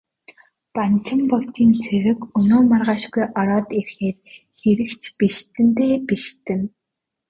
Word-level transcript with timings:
Банчин 0.75 1.19
богдын 1.29 1.71
цэрэг 1.83 2.19
өнөө 2.39 2.61
маргаашгүй 2.71 3.25
ороод 3.41 3.67
ирэхээр 3.79 4.17
хэрэг 4.59 4.91
ч 5.01 5.03
бишиднэ 5.19 5.65
дээ, 5.77 5.93
бишиднэ. 6.07 6.55